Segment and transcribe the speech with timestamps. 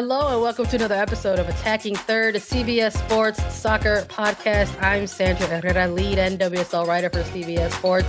[0.00, 4.80] Hello and welcome to another episode of Attacking Third, a CBS Sports Soccer podcast.
[4.80, 8.06] I'm Sandra Herrera, lead NWSL writer for CBS Sports.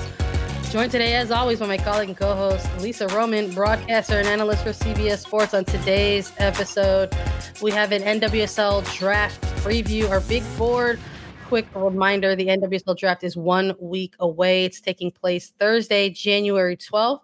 [0.70, 4.70] Joined today, as always, by my colleague and co-host Lisa Roman, broadcaster and analyst for
[4.70, 5.56] CBS Sports.
[5.56, 7.12] On today's episode,
[7.60, 11.00] we have an NWSL draft preview, our big board.
[11.48, 14.64] Quick reminder: the NWSL draft is one week away.
[14.64, 17.22] It's taking place Thursday, January 12th.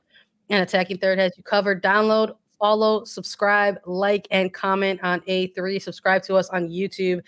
[0.49, 1.83] And Attacking Third has you covered.
[1.83, 5.81] Download follow, subscribe, like, and comment on A3.
[5.81, 7.21] Subscribe to us on YouTube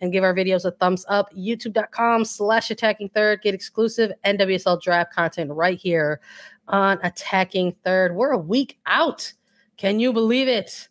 [0.00, 1.32] and give our videos a thumbs up.
[1.34, 3.42] YouTube.com slash attacking third.
[3.42, 6.20] Get exclusive NWSL draft content right here
[6.68, 8.14] on Attacking Third.
[8.14, 9.32] We're a week out.
[9.76, 10.88] Can you believe it?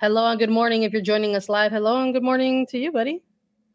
[0.00, 1.72] Hello and good morning if you're joining us live.
[1.72, 3.22] Hello and good morning to you, buddy.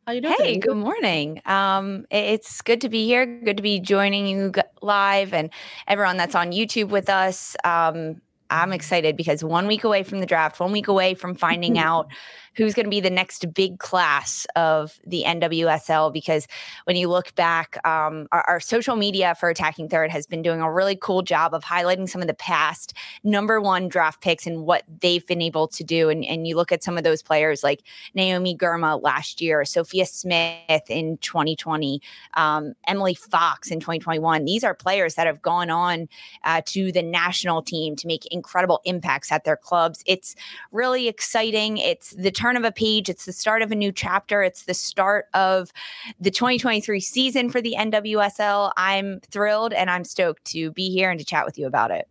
[0.08, 0.36] How you doing?
[0.38, 0.60] Hey, today?
[0.60, 1.42] good morning.
[1.46, 3.26] Um, it's good to be here.
[3.26, 5.52] Good to be joining you live and
[5.88, 7.56] everyone that's on YouTube with us.
[7.64, 11.78] Um, I'm excited because one week away from the draft, one week away from finding
[11.78, 12.08] out
[12.56, 16.12] who's going to be the next big class of the NWSL.
[16.12, 16.48] Because
[16.86, 20.62] when you look back, um, our, our, social media for Attacking Third has been doing
[20.62, 24.66] a really cool job of highlighting some of the past number one draft picks and
[24.66, 26.10] what they've been able to do.
[26.10, 27.84] And, and you look at some of those players like
[28.14, 32.02] Naomi Girma last year, Sophia Smith in 2020,
[32.36, 34.46] um, Emily Fox in 2021.
[34.46, 36.08] These are players that have gone on
[36.44, 40.04] uh, to the national team to make incredible impacts at their clubs.
[40.06, 40.36] It's
[40.72, 41.78] really exciting.
[41.78, 43.10] It's the turn of a page.
[43.10, 44.44] It's the start of a new chapter.
[44.44, 45.74] It's the start of
[46.20, 48.72] the 2023 season for the NWSL.
[48.78, 52.08] I'm thrilled and I'm stoked to be here and to chat with you about it.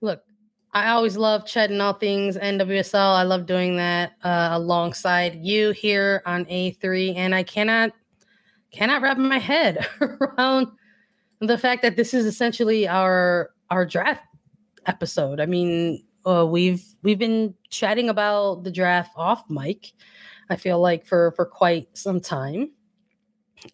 [0.00, 0.24] Look,
[0.72, 3.14] I always love chatting all things NWSL.
[3.14, 7.92] I love doing that uh, alongside you here on A3, and I cannot
[8.72, 10.66] cannot wrap my head around
[11.38, 14.24] the fact that this is essentially our our draft
[14.86, 15.38] episode.
[15.38, 19.92] I mean, uh, we've we've been chatting about the draft off mic.
[20.50, 22.70] I feel like for for quite some time,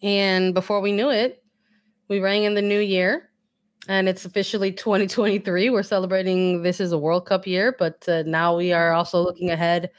[0.01, 1.43] and before we knew it,
[2.07, 3.29] we rang in the new year,
[3.87, 5.69] and it's officially 2023.
[5.69, 9.49] We're celebrating this is a World Cup year, but uh, now we are also looking
[9.49, 9.89] ahead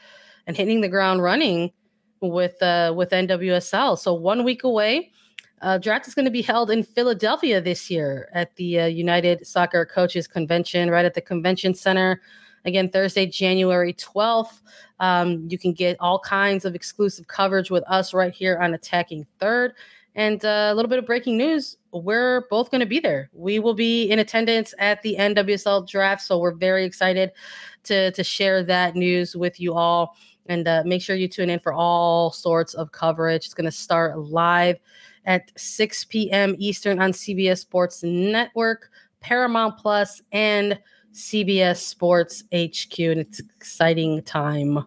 [0.47, 1.73] and hitting the ground running
[2.21, 3.99] with uh, with NWSL.
[3.99, 5.11] So one week away.
[5.61, 9.47] Uh, draft is going to be held in Philadelphia this year at the uh, United
[9.47, 12.21] Soccer Coaches Convention, right at the Convention Center
[12.65, 14.61] Again, Thursday, January 12th.
[15.01, 19.27] Um, you can get all kinds of exclusive coverage with us right here on Attacking
[19.39, 19.75] Third.
[20.15, 23.31] And uh, a little bit of breaking news we're both going to be there.
[23.33, 26.23] We will be in attendance at the NWSL draft.
[26.23, 27.33] So we're very excited
[27.85, 30.17] to, to share that news with you all.
[30.47, 33.45] And uh, make sure you tune in for all sorts of coverage.
[33.45, 34.79] It's going to start live
[35.27, 36.57] at 6 p.m.
[36.59, 38.91] Eastern on CBS Sports Network,
[39.21, 40.79] Paramount Plus, and
[41.13, 44.87] CBS Sports HQ, and it's exciting time.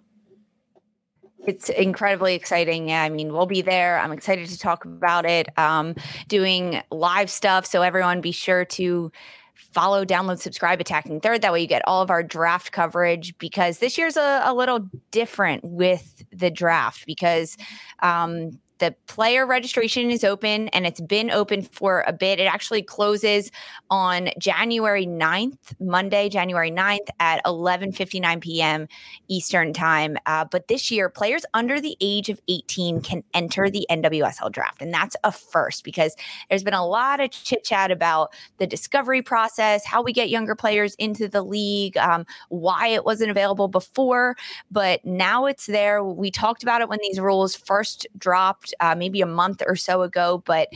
[1.47, 2.89] It's incredibly exciting.
[2.89, 3.99] Yeah, I mean, we'll be there.
[3.99, 5.47] I'm excited to talk about it.
[5.57, 5.95] Um,
[6.27, 9.11] doing live stuff, so everyone be sure to
[9.55, 11.41] follow, download, subscribe, attacking third.
[11.41, 14.89] That way you get all of our draft coverage because this year's a, a little
[15.11, 17.57] different with the draft because
[18.01, 22.39] um, the player registration is open and it's been open for a bit.
[22.39, 23.51] It actually closes
[23.89, 28.87] on January 9th, Monday, January 9th at 11:59 p.m.
[29.27, 30.17] Eastern Time.
[30.25, 34.81] Uh, but this year, players under the age of 18 can enter the NWSL draft,
[34.81, 36.15] and that's a first because
[36.49, 40.55] there's been a lot of chit chat about the discovery process, how we get younger
[40.55, 44.35] players into the league, um, why it wasn't available before,
[44.71, 46.03] but now it's there.
[46.03, 50.01] We talked about it when these rules first dropped uh, maybe a month or so
[50.01, 50.69] ago, but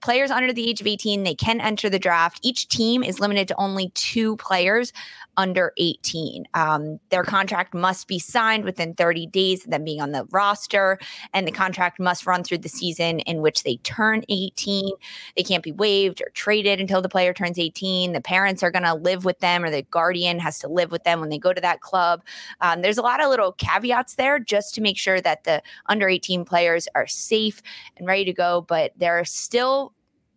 [0.00, 2.40] players under the age of 18 they can enter the draft.
[2.42, 4.92] Each team is limited to only two players
[5.40, 10.12] under 18 um, their contract must be signed within 30 days of them being on
[10.12, 10.98] the roster
[11.32, 14.90] and the contract must run through the season in which they turn 18
[15.36, 18.82] they can't be waived or traded until the player turns 18 the parents are going
[18.82, 21.52] to live with them or the guardian has to live with them when they go
[21.52, 22.22] to that club.
[22.60, 26.08] Um, there's a lot of little caveats there just to make sure that the under
[26.08, 27.62] 18 players are safe
[27.96, 29.92] and ready to go but there are still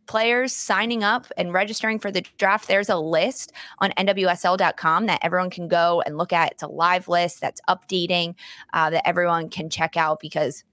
[0.06, 5.50] players signing up and registering for the draft, there's a list on NWSL.com that everyone
[5.50, 6.52] can go and look at.
[6.52, 8.36] It's a live list that's updating
[8.74, 10.64] uh, that everyone can check out because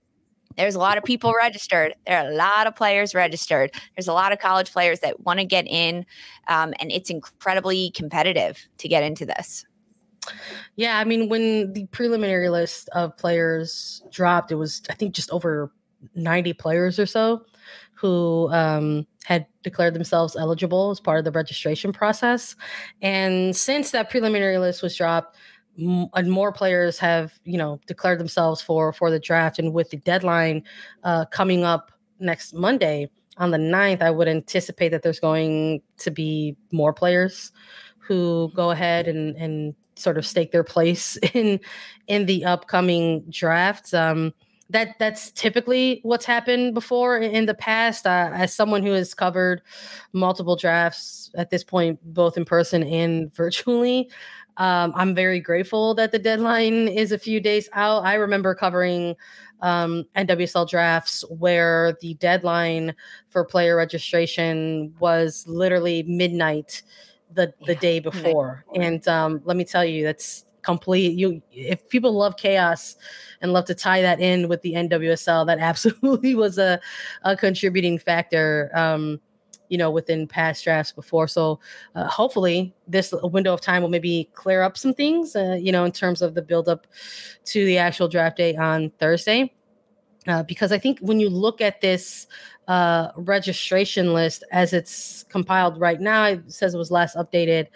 [0.56, 1.94] there's a lot of people registered.
[2.06, 3.72] There are a lot of players registered.
[3.96, 6.04] There's a lot of college players that want to get in,
[6.48, 9.64] um, and it's incredibly competitive to get into this.
[10.76, 15.30] Yeah, I mean, when the preliminary list of players dropped, it was I think just
[15.30, 15.72] over
[16.14, 17.44] 90 players or so
[18.00, 22.56] who um, had declared themselves eligible as part of the registration process.
[23.02, 25.36] And since that preliminary list was dropped,
[25.76, 29.58] and more players have, you know, declared themselves for for the draft.
[29.58, 30.62] And with the deadline
[31.04, 36.10] uh, coming up next Monday on the 9th, I would anticipate that there's going to
[36.10, 37.52] be more players
[37.98, 41.60] who go ahead and and sort of stake their place in
[42.08, 43.92] in the upcoming drafts.
[43.92, 44.32] Um,
[44.70, 48.06] that that's typically what's happened before in the past.
[48.06, 49.62] Uh, as someone who has covered
[50.12, 54.10] multiple drafts at this point, both in person and virtually,
[54.56, 58.04] um, I'm very grateful that the deadline is a few days out.
[58.04, 59.16] I remember covering
[59.62, 62.94] um, NWSL drafts where the deadline
[63.28, 66.82] for player registration was literally midnight
[67.32, 68.64] the the yeah, day before.
[68.74, 71.18] And um, let me tell you, that's complete.
[71.18, 72.96] You if people love chaos
[73.40, 75.46] and love to tie that in with the NWSL.
[75.46, 76.80] That absolutely was a,
[77.22, 78.70] a contributing factor.
[78.74, 79.20] Um,
[79.70, 81.28] you know, within past drafts before.
[81.28, 81.60] So
[81.94, 85.84] uh, hopefully this window of time will maybe clear up some things, uh, you know,
[85.84, 86.88] in terms of the build up
[87.44, 89.54] to the actual draft day on Thursday.
[90.26, 92.26] Uh, because I think when you look at this
[92.70, 96.26] uh, registration list as it's compiled right now.
[96.26, 97.66] It says it was last updated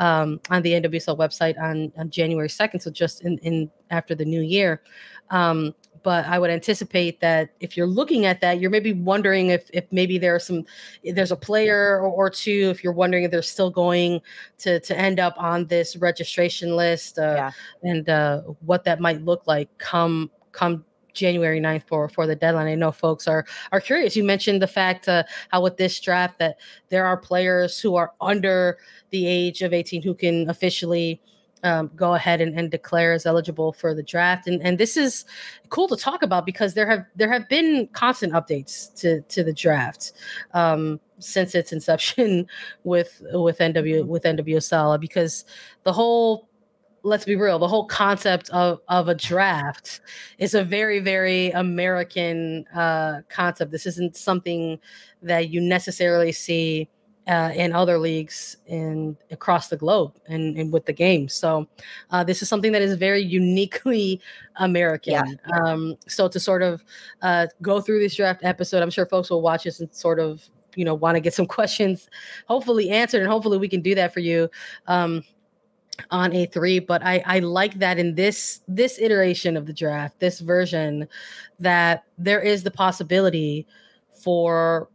[0.00, 4.24] um, on the NWSL website on, on January 2nd, so just in, in after the
[4.24, 4.82] new year.
[5.30, 9.70] Um, but I would anticipate that if you're looking at that, you're maybe wondering if
[9.72, 10.64] if maybe there's some
[11.04, 12.70] there's a player or, or, two.
[12.70, 14.22] If you're wondering if they're still going
[14.58, 17.50] to to end up on this registration list, uh, yeah.
[17.82, 22.66] and uh, what that might look like come come January 9th for for the deadline.
[22.66, 24.16] I know folks are are curious.
[24.16, 26.58] You mentioned the fact uh, how with this draft that
[26.88, 28.78] there are players who are under
[29.10, 31.20] the age of 18 who can officially
[31.62, 34.46] um, go ahead and, and declare as eligible for the draft.
[34.46, 35.24] And and this is
[35.68, 39.52] cool to talk about because there have there have been constant updates to to the
[39.52, 40.12] draft
[40.54, 42.46] um, since its inception
[42.84, 45.44] with with NW with NWSL because
[45.84, 46.48] the whole
[47.02, 50.00] let's be real the whole concept of of a draft
[50.38, 53.70] is a very very american uh concept.
[53.70, 54.78] This isn't something
[55.22, 56.88] that you necessarily see
[57.26, 61.28] uh, in other leagues in across the globe and, and with the game.
[61.28, 61.68] So
[62.10, 64.20] uh, this is something that is very uniquely
[64.56, 65.12] american.
[65.12, 65.24] Yeah.
[65.52, 66.82] um, so to sort of
[67.22, 70.48] uh, go through this draft episode i'm sure folks will watch this and sort of
[70.74, 72.08] you know want to get some questions
[72.46, 74.48] hopefully answered and hopefully we can do that for you.
[74.86, 75.22] Um,
[76.10, 80.40] on A3, but I, I like that in this this iteration of the draft, this
[80.40, 81.08] version,
[81.58, 83.66] that there is the possibility
[84.22, 84.88] for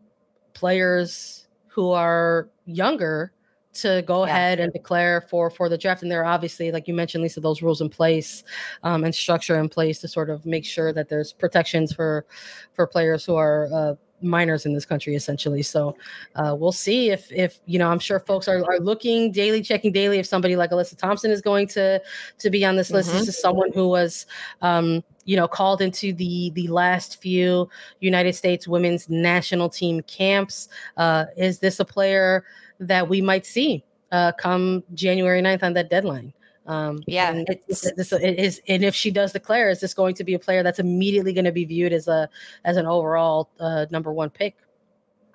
[0.53, 3.31] players who are younger
[3.73, 4.31] to go yeah.
[4.31, 7.41] ahead and declare for for the draft and there are obviously like you mentioned lisa
[7.41, 8.43] those rules in place
[8.83, 12.25] um, and structure in place to sort of make sure that there's protections for
[12.71, 15.61] for players who are uh, minors in this country essentially.
[15.61, 15.95] So
[16.35, 19.91] uh, we'll see if if you know i'm sure folks are, are looking daily checking
[19.91, 22.01] daily if somebody like alyssa thompson is going to
[22.39, 23.09] to be on this list.
[23.09, 23.19] Mm-hmm.
[23.19, 24.25] this is someone who was
[24.61, 27.69] um, you know called into the the last few
[27.99, 30.69] united states women's national team camps.
[30.97, 32.45] Uh, is this a player
[32.79, 36.33] that we might see uh, come january 9th on that deadline
[36.67, 40.15] Um, yeah, and it's this, it is, and if she does declare, is this going
[40.15, 42.27] to be a player that's immediately going to be viewed as a
[42.63, 44.55] as an overall uh, number one pick?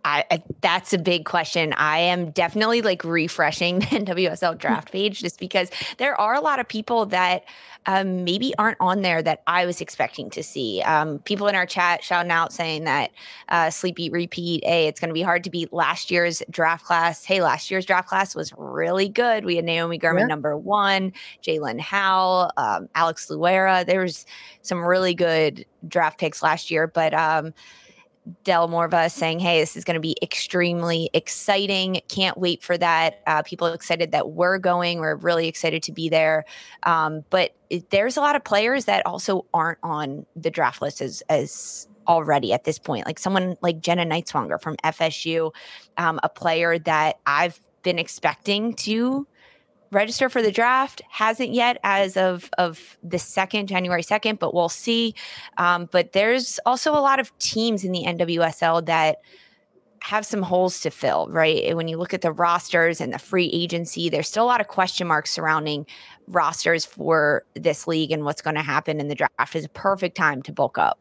[0.04, 1.73] I, I, that's a big question.
[1.75, 6.61] I am definitely like refreshing the NWSL draft page just because there are a lot
[6.61, 7.45] of people that
[7.87, 10.83] um, maybe aren't on there that I was expecting to see.
[10.83, 13.11] Um, people in our chat shouting out saying that
[13.49, 14.64] uh, sleepy repeat.
[14.64, 17.25] Hey, it's going to be hard to beat last year's draft class.
[17.25, 19.45] Hey, last year's draft class was really good.
[19.45, 20.26] We had Naomi Girma yeah.
[20.26, 23.87] number one, Jaelin Howell, um, Alex Luera.
[23.87, 24.26] There was
[24.62, 27.54] some really good draft picks last year, but um,
[28.44, 32.00] Del Morva saying, Hey, this is going to be extremely exciting.
[32.08, 33.22] Can't wait for that.
[33.26, 35.00] Uh, people excited that we're going.
[35.00, 36.44] We're really excited to be there.
[36.82, 41.00] Um, but it, there's a lot of players that also aren't on the draft list
[41.00, 43.06] as, as already at this point.
[43.06, 45.52] Like someone like Jenna Nighswonger from FSU,
[45.96, 49.26] um, a player that I've been expecting to
[49.90, 54.68] register for the draft hasn't yet as of of the second january 2nd but we'll
[54.68, 55.14] see.
[55.59, 59.18] Um, but there's also a lot of teams in the nwsl that
[60.02, 61.76] have some holes to fill right?
[61.76, 64.68] When you look at the rosters and the free agency there's still a lot of
[64.68, 65.87] question marks surrounding
[66.28, 69.56] rosters for this league and what's going to happen in the draft.
[69.56, 70.99] Is a perfect time to bulk up.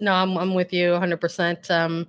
[0.00, 2.06] No i'm, I'm with you 100% um,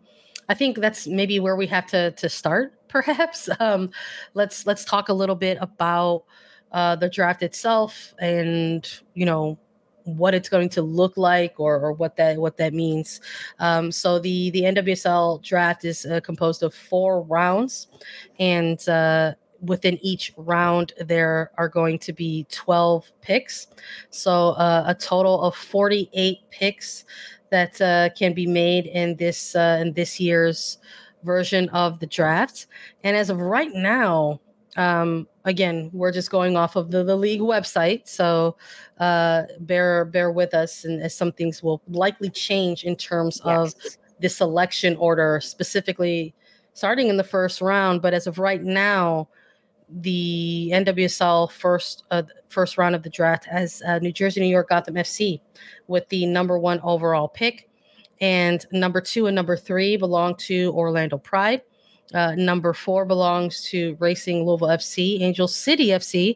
[0.48, 3.50] i think that's maybe where we have to to start perhaps.
[3.60, 3.90] Um,
[4.34, 6.24] let's let's talk a little bit about
[6.72, 9.58] uh, the draft itself and you know
[10.04, 13.22] what it's going to look like or, or what that what that means.
[13.60, 17.88] Um, so the the NWSL draft is uh, composed of four rounds,
[18.40, 23.68] and uh, within each round there are going to be 12 picks.
[24.10, 27.06] So uh, a total of 48 picks
[27.50, 30.78] that uh, can be made in this uh, in this year's
[31.26, 32.68] version of the draft.
[33.04, 34.40] And as of right now,
[34.78, 38.08] um, again, we're just going off of the, the league website.
[38.08, 38.58] So
[39.00, 43.74] uh, bear bear with us, and as some things will likely change in terms yes.
[43.74, 43.76] of
[44.20, 46.34] the selection order, specifically
[46.74, 48.02] starting in the first round.
[48.02, 49.30] But as of right now,
[49.90, 54.70] the NWSL first uh, first round of the draft has uh, New Jersey, New York,
[54.70, 55.40] Gotham FC
[55.88, 57.70] with the number one overall pick
[58.26, 61.62] and number two and number three belong to Orlando Pride.
[62.12, 65.22] Uh, number four belongs to Racing Louisville FC.
[65.22, 66.36] Angel City FC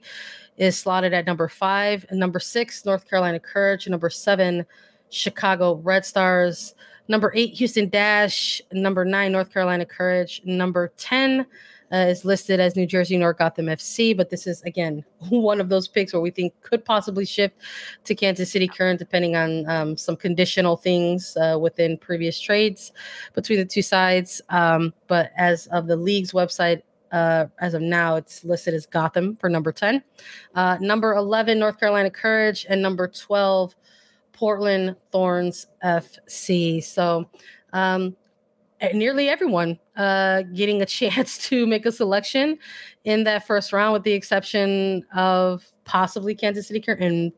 [0.58, 2.06] is slotted at number five.
[2.12, 3.88] Number six, North Carolina Courage.
[3.88, 4.68] Number seven,
[5.10, 6.76] Chicago Red Stars.
[7.08, 8.62] Number eight, Houston Dash.
[8.72, 10.44] Number nine, North Carolina Courage.
[10.46, 11.44] Number 10,
[11.92, 15.70] uh, is listed as New Jersey North Gotham FC, but this is again one of
[15.70, 17.56] those picks where we think could possibly shift
[18.04, 22.92] to Kansas City Current, depending on um, some conditional things uh, within previous trades
[23.34, 24.42] between the two sides.
[24.50, 26.82] Um, but as of the league's website,
[27.12, 30.04] uh, as of now, it's listed as Gotham for number 10.
[30.56, 33.76] Uh, number 11, North Carolina Courage, and number 12,
[34.34, 36.84] Portland Thorns FC.
[36.84, 37.28] So,
[37.74, 38.16] um,
[38.94, 42.58] nearly everyone uh, getting a chance to make a selection
[43.04, 47.32] in that first round, with the exception of possibly Kansas City and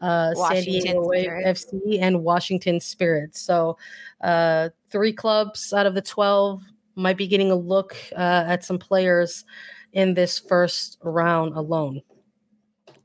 [0.00, 3.36] uh, San Diego FC and Washington Spirit.
[3.36, 3.76] So,
[4.22, 6.62] uh, three clubs out of the 12
[6.94, 9.44] might be getting a look uh, at some players
[9.92, 12.02] in this first round alone.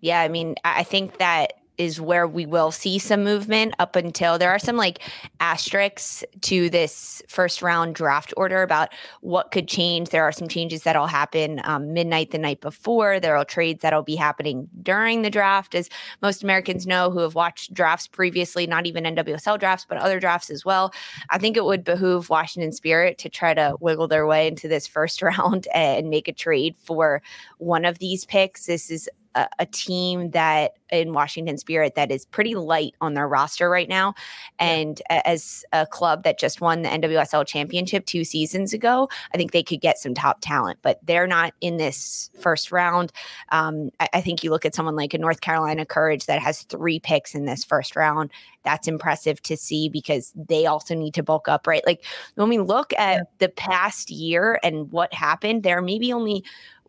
[0.01, 4.37] Yeah, I mean, I think that is where we will see some movement up until
[4.37, 4.99] there are some like
[5.39, 8.89] asterisks to this first round draft order about
[9.21, 10.09] what could change.
[10.09, 13.19] There are some changes that'll happen um, midnight the night before.
[13.19, 15.89] There are trades that'll be happening during the draft, as
[16.21, 20.49] most Americans know who have watched drafts previously, not even NWSL drafts, but other drafts
[20.49, 20.93] as well.
[21.29, 24.87] I think it would behoove Washington Spirit to try to wiggle their way into this
[24.87, 27.21] first round and make a trade for
[27.59, 28.65] one of these picks.
[28.65, 33.27] This is a, a, team that in Washington Spirit that is pretty light on their
[33.27, 34.13] roster right now.
[34.57, 35.21] And yeah.
[35.25, 39.63] as a club that just won the NWSL championship two seasons ago, I think they
[39.63, 43.11] could get some top talent, but they're not in this first round.
[43.51, 46.63] Um, I, I think you look at someone like a North Carolina Courage that has
[46.63, 48.31] three picks in this first round.
[48.63, 51.85] That's impressive to see because they also need to bulk up, right?
[51.85, 52.03] Like
[52.35, 53.23] when we look at yeah.
[53.37, 56.43] the past year and what happened, there may be only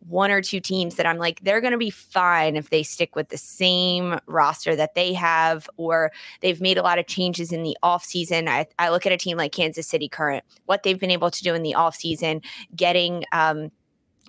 [0.07, 3.15] one or two teams that I'm like, they're going to be fine if they stick
[3.15, 7.63] with the same roster that they have, or they've made a lot of changes in
[7.63, 8.47] the offseason.
[8.47, 11.43] I, I look at a team like Kansas City Current, what they've been able to
[11.43, 12.43] do in the offseason,
[12.75, 13.71] getting, um,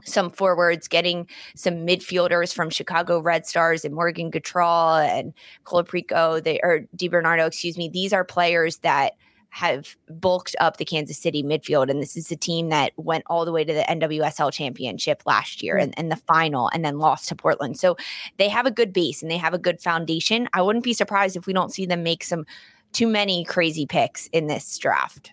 [0.04, 5.34] some forwards, getting some midfielders from Chicago Red Stars and Morgan Gautrat and
[5.64, 7.88] Colaprico, they or DiBernardo, excuse me.
[7.88, 9.12] These are players that
[9.50, 11.90] have bulked up the Kansas City midfield.
[11.90, 15.62] And this is a team that went all the way to the NWSL championship last
[15.62, 17.78] year and, and the final and then lost to Portland.
[17.78, 17.96] So
[18.38, 20.48] they have a good base and they have a good foundation.
[20.52, 22.46] I wouldn't be surprised if we don't see them make some
[22.92, 25.32] too many crazy picks in this draft.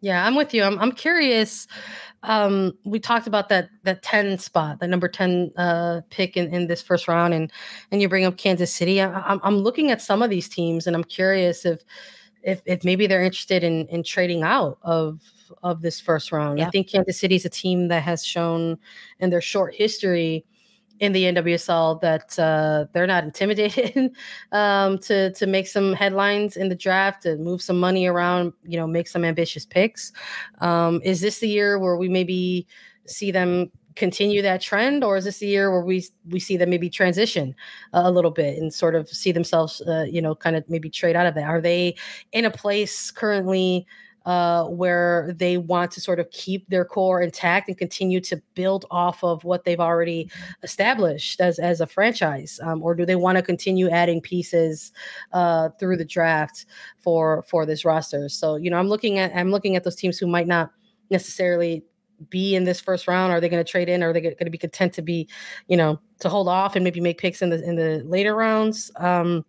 [0.00, 0.64] Yeah, I'm with you.
[0.64, 1.68] I'm I'm curious.
[2.24, 6.66] Um, we talked about that that 10 spot, the number 10 uh pick in, in
[6.66, 7.52] this first round, and
[7.92, 9.00] and you bring up Kansas City.
[9.00, 11.84] I, I'm I'm looking at some of these teams and I'm curious if
[12.42, 15.20] if if maybe they're interested in in trading out of
[15.62, 16.58] of this first round.
[16.58, 16.66] Yeah.
[16.66, 18.78] I think Kansas City is a team that has shown
[19.20, 20.44] in their short history
[21.00, 24.12] in the NWSL that uh, they're not intimidated
[24.52, 28.78] um, to to make some headlines in the draft, to move some money around, you
[28.78, 30.12] know, make some ambitious picks.
[30.60, 32.66] Um, is this the year where we maybe
[33.06, 36.70] see them continue that trend, or is this the year where we we see them
[36.70, 37.54] maybe transition
[37.92, 41.16] a little bit and sort of see themselves, uh, you know, kind of maybe trade
[41.16, 41.44] out of that?
[41.44, 41.94] Are they
[42.32, 43.86] in a place currently?
[44.26, 48.84] uh, where they want to sort of keep their core intact and continue to build
[48.90, 50.30] off of what they've already
[50.62, 54.92] established as as a franchise, um, or do they want to continue adding pieces
[55.32, 56.66] uh, through the draft
[56.98, 58.28] for for this roster?
[58.28, 60.70] So you know, I'm looking at I'm looking at those teams who might not
[61.10, 61.84] necessarily
[62.30, 63.32] be in this first round?
[63.32, 64.02] Are they going to trade in?
[64.02, 65.28] Or are they going to be content to be,
[65.68, 68.90] you know, to hold off and maybe make picks in the in the later rounds?
[68.96, 69.44] Um,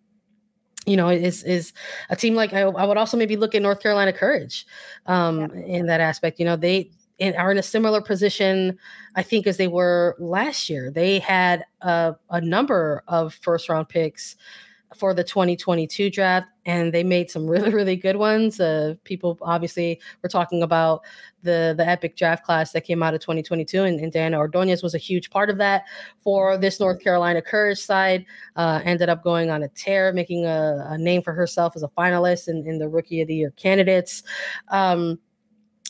[0.85, 1.73] you know, is is
[2.09, 4.65] a team like I, I would also maybe look at North Carolina Courage
[5.05, 5.65] um, yeah.
[5.65, 6.39] in that aspect.
[6.39, 8.77] You know, they in, are in a similar position,
[9.15, 10.91] I think, as they were last year.
[10.91, 14.35] They had a, a number of first round picks
[14.95, 19.99] for the 2022 draft and they made some really really good ones uh, people obviously
[20.21, 21.01] were talking about
[21.43, 24.95] the the epic draft class that came out of 2022 and, and Diana Ordonez was
[24.95, 25.83] a huge part of that
[26.19, 30.85] for this North Carolina Courage side uh, ended up going on a tear making a,
[30.89, 34.23] a, name for herself as a finalist in, in the rookie of the year candidates.
[34.69, 35.19] Um,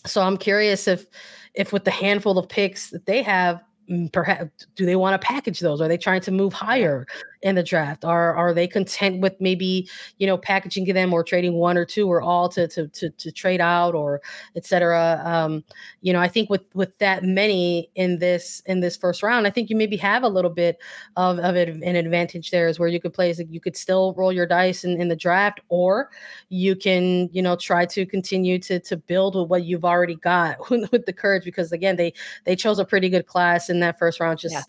[0.05, 1.05] so I'm curious if
[1.53, 5.25] if with the handful of picks that they have mm, perhaps do they want to
[5.25, 5.81] package those?
[5.81, 7.05] Are they trying to move higher
[7.43, 8.03] in the draft?
[8.03, 12.07] Are are they content with maybe you know packaging them or trading one or two
[12.11, 14.21] or all to to to, to trade out or
[14.55, 15.21] etc.
[15.23, 15.63] Um,
[16.01, 19.49] you know, I think with with that many in this in this first round, I
[19.49, 20.77] think you maybe have a little bit
[21.17, 24.31] of of an advantage there is where you could play is you could still roll
[24.31, 26.09] your dice in, in the draft or
[26.49, 30.57] you can you know try to continue to to build with what you've already got
[30.91, 32.13] with the courage because again they
[32.45, 34.61] they chose a pretty good class in that first round just yeah.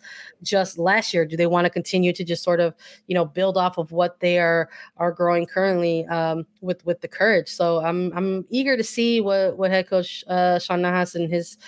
[0.43, 1.25] just last year.
[1.25, 2.75] Do they want to continue to just sort of of
[3.07, 7.09] you know build off of what they are are growing currently um, with with the
[7.09, 7.49] courage.
[7.49, 11.59] So I'm I'm eager to see what what head coach uh, Sean Nahas and his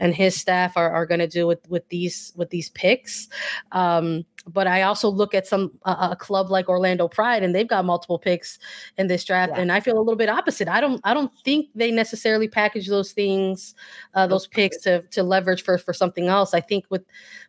[0.00, 3.28] and his staff are, are going to do with with these with these picks.
[3.72, 7.68] Um, but I also look at some uh, a club like Orlando Pride, and they've
[7.68, 8.58] got multiple picks
[8.98, 9.60] in this draft, yeah.
[9.60, 10.68] and I feel a little bit opposite.
[10.68, 13.74] I don't I don't think they necessarily package those things,
[14.14, 16.52] uh, those picks to to leverage for for something else.
[16.52, 17.04] I think with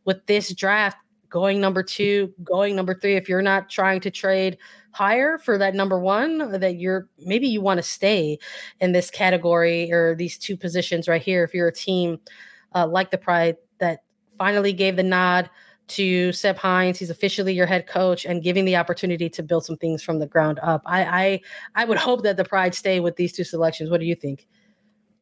[0.06, 0.98] with this draft,
[1.36, 3.17] going number two, going number three.
[3.17, 4.58] If you're not trying to trade
[4.91, 8.39] higher for that number one, that you're maybe you want to stay
[8.80, 11.43] in this category or these two positions right here.
[11.43, 12.21] If you're a team
[12.74, 14.04] uh, like the Pride that
[14.38, 15.50] finally gave the nod
[15.88, 19.76] to Seb Hines, he's officially your head coach and giving the opportunity to build some
[19.76, 20.84] things from the ground up.
[20.86, 21.41] I I,
[21.82, 23.89] I would hope that the Pride stay with these two selections.
[23.89, 24.48] What do you think?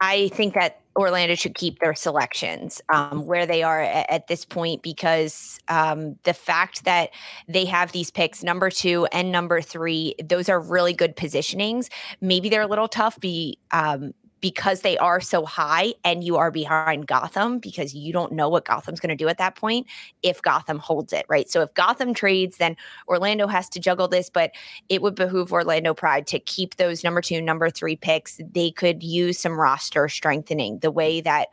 [0.03, 4.43] I think that Orlando should keep their selections um, where they are at, at this
[4.43, 7.11] point because um, the fact that
[7.47, 11.89] they have these picks, number two and number three, those are really good positionings.
[12.19, 16.51] Maybe they're a little tough be, um, because they are so high and you are
[16.51, 19.87] behind Gotham because you don't know what Gotham's going to do at that point
[20.21, 21.49] if Gotham holds it, right?
[21.49, 22.75] So if Gotham trades, then
[23.07, 24.51] Orlando has to juggle this, but
[24.89, 28.41] it would behoove Orlando Pride to keep those number two, number three picks.
[28.53, 31.47] They could use some roster strengthening the way that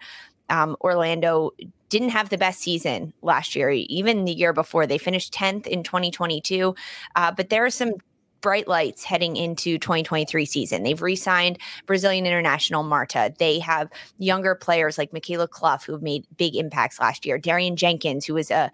[0.49, 1.53] um, Orlando
[1.91, 4.85] didn't have the best season last year, even the year before.
[4.85, 6.75] They finished 10th in 2022.
[7.15, 7.93] Uh, but there are some
[8.41, 10.83] bright lights heading into 2023 season.
[10.83, 13.33] They've re-signed Brazilian international Marta.
[13.39, 17.39] They have younger players like Mikayla Cluff who made big impacts last year.
[17.39, 18.69] Darian Jenkins, who was a uh,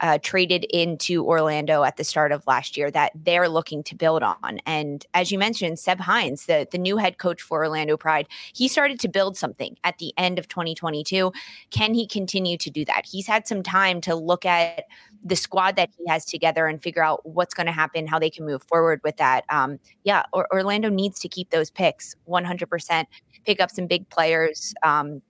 [0.00, 4.22] uh, traded into Orlando at the start of last year, that they're looking to build
[4.22, 4.58] on.
[4.64, 8.66] And as you mentioned, Seb Hines, the the new head coach for Orlando Pride, he
[8.66, 11.32] started to build something at the end of 2022.
[11.70, 13.06] Can he continue to do that?
[13.06, 14.84] He's had some time to look at
[15.22, 18.30] the squad that he has together and figure out what's going to happen, how they
[18.30, 19.44] can move forward with that.
[19.50, 23.04] Um, yeah, or, Orlando needs to keep those picks 100%,
[23.44, 24.74] pick up some big players.
[24.82, 25.22] Um,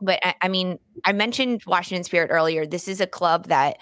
[0.00, 2.66] but I, I mean, I mentioned Washington Spirit earlier.
[2.66, 3.78] This is a club that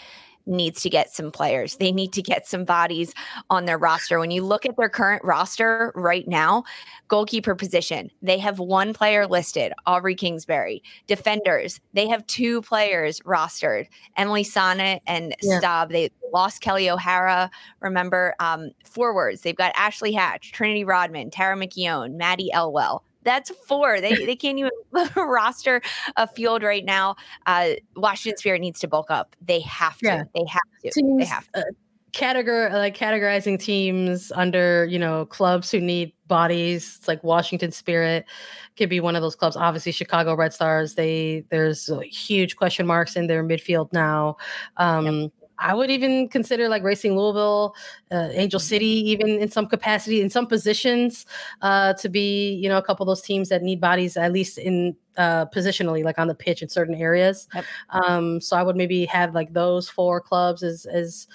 [0.46, 1.76] needs to get some players.
[1.76, 3.14] They need to get some bodies
[3.50, 4.18] on their roster.
[4.18, 6.64] When you look at their current roster right now,
[7.08, 10.82] goalkeeper position, they have one player listed, Aubrey Kingsbury.
[11.06, 15.60] Defenders, they have two players rostered, Emily Sonnett and yeah.
[15.60, 15.90] Staab.
[15.90, 17.50] They lost Kelly O'Hara.
[17.80, 23.04] Remember, um, forwards, they've got Ashley Hatch, Trinity Rodman, Tara McKeown, Maddie Elwell.
[23.24, 24.00] That's four.
[24.00, 24.70] They they can't even
[25.16, 25.82] roster
[26.16, 27.16] a field right now.
[27.46, 29.34] Uh, Washington Spirit needs to bulk up.
[29.40, 30.06] They have to.
[30.06, 30.24] Yeah.
[30.34, 30.90] They have to.
[30.90, 31.60] Teams, they have to.
[31.60, 31.64] Uh,
[32.14, 38.24] categor like categorizing teams under you know clubs who need bodies it's like washington spirit
[38.76, 43.16] could be one of those clubs obviously chicago red stars they there's huge question marks
[43.16, 44.36] in their midfield now
[44.76, 45.32] um yep.
[45.64, 47.74] I would even consider like Racing Louisville,
[48.12, 48.66] uh, Angel mm-hmm.
[48.66, 51.24] City, even in some capacity, in some positions,
[51.62, 54.58] uh, to be you know a couple of those teams that need bodies at least
[54.58, 57.48] in uh, positionally, like on the pitch in certain areas.
[57.54, 57.64] Yep.
[57.90, 61.26] Um, so I would maybe have like those four clubs as as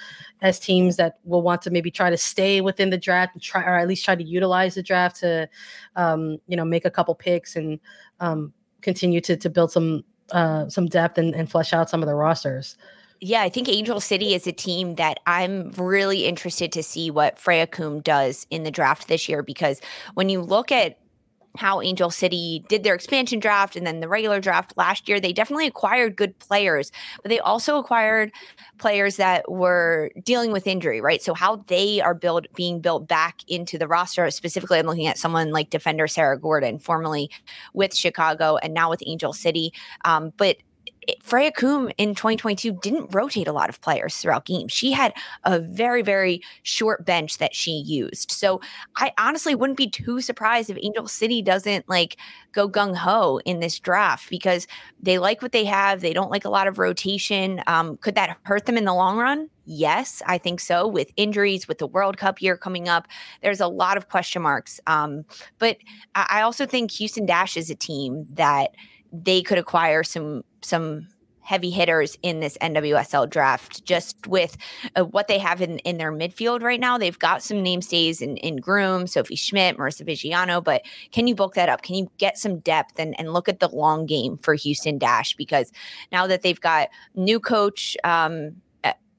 [0.42, 3.64] as teams that will want to maybe try to stay within the draft and try
[3.64, 5.50] or at least try to utilize the draft to
[5.96, 7.80] um, you know make a couple picks and
[8.20, 12.08] um, continue to to build some uh, some depth and, and flesh out some of
[12.08, 12.78] the rosters.
[13.22, 17.38] Yeah, I think Angel City is a team that I'm really interested to see what
[17.38, 19.82] Freya Coombe does in the draft this year because
[20.14, 20.98] when you look at
[21.58, 25.34] how Angel City did their expansion draft and then the regular draft last year, they
[25.34, 28.32] definitely acquired good players, but they also acquired
[28.78, 31.22] players that were dealing with injury, right?
[31.22, 34.30] So how they are built being built back into the roster.
[34.32, 37.30] Specifically, I'm looking at someone like defender Sarah Gordon, formerly
[37.74, 39.74] with Chicago and now with Angel City.
[40.06, 40.58] Um, but
[41.22, 44.72] Freya Coombe in 2022 didn't rotate a lot of players throughout games.
[44.72, 48.32] She had a very, very short bench that she used.
[48.32, 48.62] So
[48.98, 52.18] I honestly wouldn't be too surprised if Angel City doesn't like
[52.52, 54.68] go gung ho in this draft because
[55.02, 56.02] they like what they have.
[56.02, 57.62] They don't like a lot of rotation.
[57.68, 59.50] Um, could that hurt them in the long run?
[59.66, 60.88] Yes, I think so.
[60.88, 63.08] With injuries, with the World Cup year coming up,
[63.44, 64.80] there's a lot of question marks.
[64.88, 65.26] Um,
[65.60, 65.78] but
[66.16, 68.72] I also think Houston Dash is a team that
[69.12, 71.08] they could acquire some some
[71.50, 74.56] heavy hitters in this NWSL draft just with
[74.96, 76.96] uh, what they have in, in their midfield right now.
[76.96, 81.34] They've got some name stays in, in Groom, Sophie Schmidt, Marisa Viggiano, but can you
[81.34, 81.82] bulk that up?
[81.82, 85.36] Can you get some depth and, and look at the long game for Houston Dash?
[85.36, 85.72] Because
[86.12, 88.52] now that they've got new coach, um,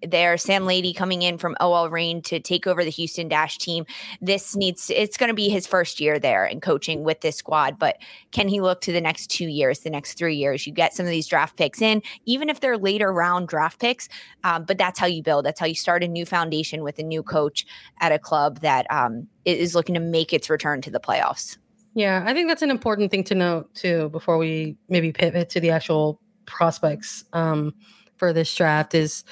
[0.02, 3.84] there, Sam Laity coming in from OL Reign to take over the Houston Dash team.
[4.20, 7.78] This needs it's going to be his first year there and coaching with this squad,
[7.78, 7.98] but
[8.32, 10.66] can he look to the next two years, the next three years?
[10.66, 14.08] You get some of these draft picks in, even if they're later round draft picks.
[14.44, 15.44] Um, but that's how you build.
[15.44, 17.66] That's how you start a new foundation with a new coach
[18.00, 21.58] at a club that um, is looking to make its return to the playoffs.
[21.94, 25.60] Yeah, I think that's an important thing to note too before we maybe pivot to
[25.60, 27.24] the actual prospects.
[27.32, 27.74] Um,
[28.20, 29.24] for this draft is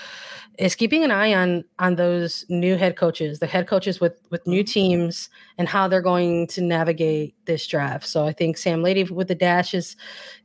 [0.58, 4.44] is keeping an eye on on those new head coaches, the head coaches with with
[4.46, 4.72] new mm-hmm.
[4.72, 8.06] teams and how they're going to navigate this draft.
[8.06, 9.94] So I think Sam Laity with the dash is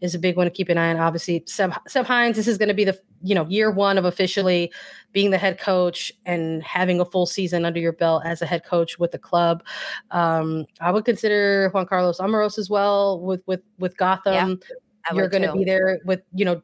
[0.01, 0.97] is a big one to keep an eye on.
[0.97, 4.03] Obviously, Seb, Seb Hines, this is going to be the you know year one of
[4.03, 4.71] officially
[5.13, 8.65] being the head coach and having a full season under your belt as a head
[8.65, 9.63] coach with the club.
[10.12, 14.60] Um, I would consider Juan Carlos Amoros as well with with with Gotham.
[14.62, 16.62] Yeah, You're going to be there with you know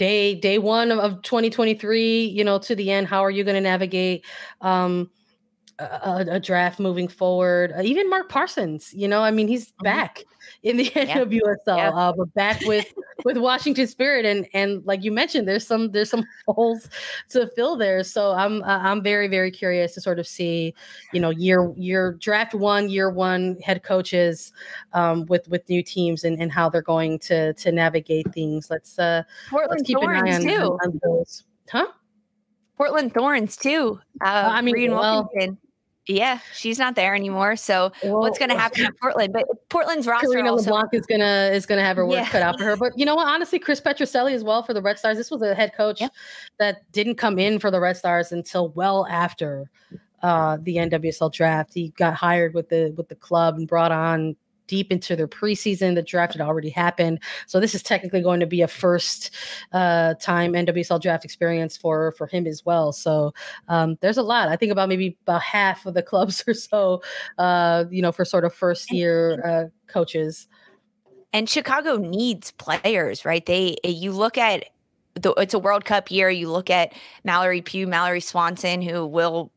[0.00, 3.54] day day one of, of 2023 you know to the end how are you going
[3.54, 4.24] to navigate
[4.62, 5.10] um
[5.80, 7.72] a, a, draft moving forward.
[7.76, 9.84] Uh, even Mark Parsons, you know, I mean, he's mm-hmm.
[9.84, 10.24] back
[10.62, 10.84] in the.
[10.90, 11.90] NWSL, yeah.
[11.90, 12.92] uh, but back with
[13.24, 16.88] with Washington Spirit, and and like you mentioned, there's some there's some holes
[17.30, 18.04] to fill there.
[18.04, 20.74] So I'm uh, I'm very very curious to sort of see,
[21.12, 24.52] you know, year year draft one, year one head coaches
[24.92, 28.68] um, with with new teams and, and how they're going to to navigate things.
[28.70, 30.78] Let's uh Portland let's keep Thorns an eye on, too.
[30.84, 31.44] On those.
[31.70, 31.86] Huh?
[32.80, 34.00] Portland Thorns too.
[34.24, 35.58] Uh, I mean, well, Wilkinson.
[36.06, 37.56] Yeah, she's not there anymore.
[37.56, 39.32] So what's going to happen at Portland?
[39.32, 42.28] But Portland's roster Karina also- LeBlanc is gonna is gonna have her work yeah.
[42.28, 42.76] cut out for her.
[42.76, 43.28] But you know what?
[43.28, 45.16] Honestly, Chris Petrucelli as well for the Red Stars.
[45.16, 46.02] This was a head coach
[46.58, 49.70] that didn't come in for the Red Stars until well after
[50.22, 51.72] uh, the NWSL draft.
[51.74, 54.36] He got hired with the with the club and brought on
[54.70, 55.96] deep into their preseason.
[55.96, 59.34] The draft had already happened, so this is technically going to be a first
[59.72, 62.92] uh, time NWSL draft experience for for him as well.
[62.92, 63.34] So
[63.66, 64.48] um, there's a lot.
[64.48, 67.02] I think about maybe about half of the clubs or so,
[67.36, 70.46] uh, you know, for sort of first year uh, coaches.
[71.32, 73.44] And Chicago needs players, right?
[73.44, 74.66] They you look at
[75.14, 76.30] the, it's a World Cup year.
[76.30, 76.92] You look at
[77.24, 79.52] Mallory Pugh, Mallory Swanson, who will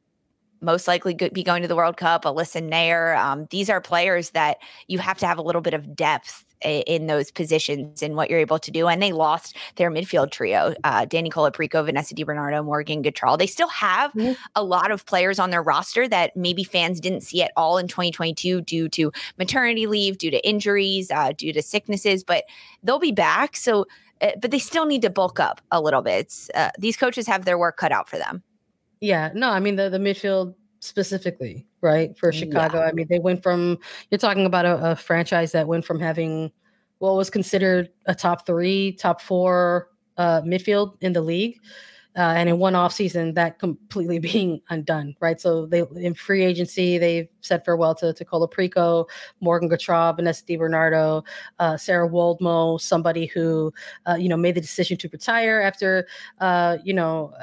[0.64, 2.24] most likely be going to the World Cup.
[2.24, 3.18] Alyssa Naeher.
[3.18, 7.08] Um, these are players that you have to have a little bit of depth in
[7.08, 8.88] those positions and what you're able to do.
[8.88, 13.38] And they lost their midfield trio, uh, Dani Colaprico, Vanessa DiBernardo, Morgan Gautrat.
[13.38, 14.34] They still have mm-hmm.
[14.56, 17.88] a lot of players on their roster that maybe fans didn't see at all in
[17.88, 22.46] 2022 due to maternity leave, due to injuries, uh, due to sicknesses, but
[22.82, 23.56] they'll be back.
[23.56, 23.86] So,
[24.22, 26.34] uh, but they still need to bulk up a little bit.
[26.56, 28.44] Uh, these coaches have their work cut out for them.
[29.04, 32.18] Yeah, no, I mean the the midfield specifically, right?
[32.18, 32.80] For Chicago.
[32.80, 32.86] Yeah.
[32.86, 33.78] I mean, they went from
[34.10, 36.54] you're talking about a, a, franchise that went from having
[37.00, 41.60] what was considered a top three, top four uh, midfield in the league.
[42.16, 45.42] Uh, and in one off season, that completely being undone, right?
[45.42, 49.10] So they in free agency, they said farewell to, to Colaprico,
[49.42, 51.26] Morgan Gautrat, Vanessa DiBernardo,
[51.60, 53.74] uh, Sarah Woldmoe, somebody who,
[54.08, 56.08] uh, you know, made the decision to retire after,
[56.40, 57.34] uh, you know,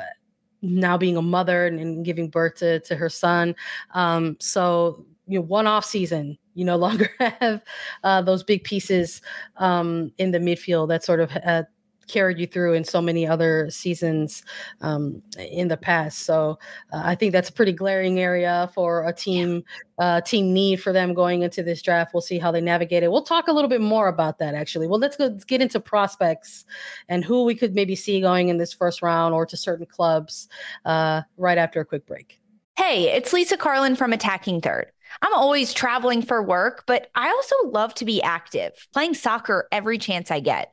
[0.62, 3.54] now being a mother and, and giving birth to, to her son.
[3.94, 7.62] Um, so, you know, one off season, you no longer have
[8.04, 9.22] uh, those big pieces
[9.56, 11.62] um, in the midfield that sort of uh,
[12.10, 14.42] carried you through in so many other seasons
[14.80, 16.20] um, in the past.
[16.20, 16.58] So
[16.92, 19.62] uh, I think that's a pretty glaring area for a team
[19.98, 22.14] uh, team need for them going into this draft.
[22.14, 23.10] We'll see how they navigate it.
[23.10, 24.88] We'll talk a little bit more about that actually.
[24.88, 26.64] Well, let's go let's get into prospects
[27.08, 30.48] and who we could maybe see going in this first round or to certain clubs
[30.84, 32.40] uh, right after a quick break.
[32.76, 34.86] Hey, it's Lisa Carlin from Attacking Third.
[35.22, 39.98] I'm always traveling for work, but I also love to be active, playing soccer every
[39.98, 40.72] chance I get.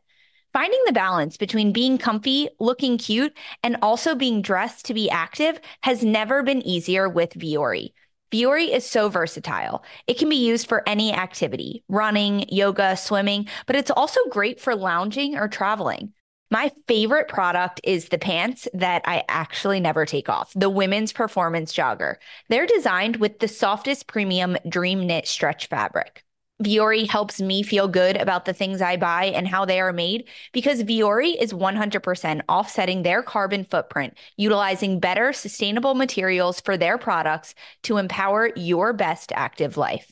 [0.58, 5.60] Finding the balance between being comfy, looking cute, and also being dressed to be active
[5.82, 7.94] has never been easier with Vuori.
[8.32, 9.84] Vuori is so versatile.
[10.08, 14.76] It can be used for any activity running, yoga, swimming, but it's also great for
[14.76, 16.14] lounging or traveling.
[16.50, 21.72] My favorite product is the pants that I actually never take off, the women's performance
[21.72, 22.16] jogger.
[22.50, 26.24] They're designed with the softest premium dream knit stretch fabric.
[26.64, 30.28] Vuori helps me feel good about the things I buy and how they are made
[30.54, 37.54] because Vuori is 100% offsetting their carbon footprint, utilizing better sustainable materials for their products
[37.84, 40.12] to empower your best active life.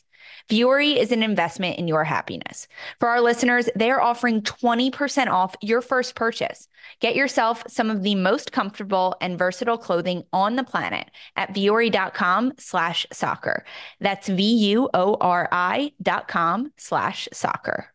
[0.49, 2.67] Vuori is an investment in your happiness.
[2.99, 6.67] For our listeners, they are offering 20% off your first purchase.
[6.99, 12.53] Get yourself some of the most comfortable and versatile clothing on the planet at vuori.com
[12.59, 13.65] slash soccer.
[13.99, 17.94] That's V-U-O-R-I dot com slash soccer.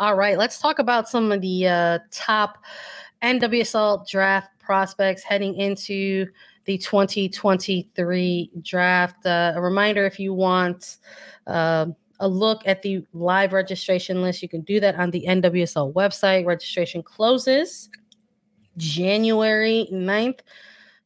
[0.00, 2.64] All right, let's talk about some of the uh, top
[3.22, 6.26] NWSL draft prospects heading into
[6.64, 9.26] the 2023 draft.
[9.26, 10.96] Uh, a reminder if you want
[11.46, 11.84] uh,
[12.18, 16.46] a look at the live registration list, you can do that on the NWSL website.
[16.46, 17.90] Registration closes
[18.78, 20.40] January 9th.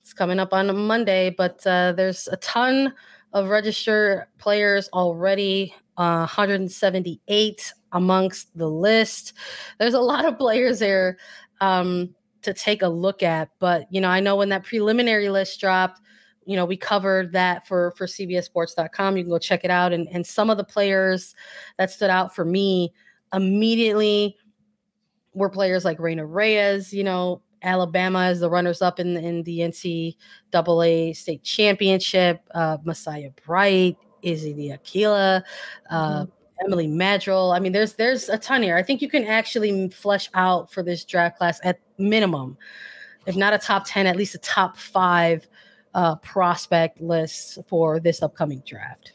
[0.03, 2.95] It's coming up on a Monday, but uh, there's a ton
[3.33, 5.75] of registered players already.
[5.97, 9.33] Uh, 178 amongst the list.
[9.79, 11.17] There's a lot of players there
[11.61, 13.51] um, to take a look at.
[13.59, 16.01] But you know, I know when that preliminary list dropped,
[16.45, 19.17] you know, we covered that for for CBSSports.com.
[19.17, 19.93] You can go check it out.
[19.93, 21.35] And and some of the players
[21.79, 22.93] that stood out for me
[23.33, 24.37] immediately
[25.33, 26.93] were players like Reyna Reyes.
[26.93, 32.41] You know, Alabama is the runners up in in the NCAA state championship.
[32.55, 35.45] Uh, Messiah Bright, Izzy D'Aquila.
[35.91, 36.31] Uh, mm-hmm.
[36.65, 37.55] Emily Madril.
[37.55, 38.77] I mean, there's there's a ton here.
[38.77, 42.57] I think you can actually flesh out for this draft class at minimum,
[43.27, 45.49] if not a top ten, at least a top five
[45.95, 49.14] uh, prospect list for this upcoming draft.